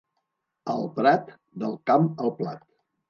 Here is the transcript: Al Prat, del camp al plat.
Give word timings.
Al 0.73 0.87
Prat, 0.95 1.29
del 1.65 1.77
camp 1.91 2.09
al 2.25 2.33
plat. 2.41 2.67